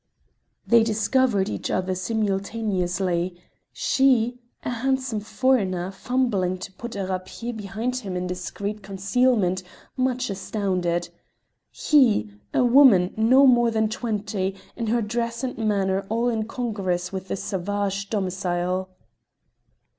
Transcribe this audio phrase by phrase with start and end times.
[0.65, 3.39] They discovered each other simultaneously,
[3.71, 9.61] she, a handsome foreigner, fumbling to put a rapier behind him in discreet concealment,
[9.95, 11.09] much astounded;
[11.69, 17.27] he, a woman no more than twenty, in her dress and manner all incongruous with
[17.27, 18.89] this savage domicile.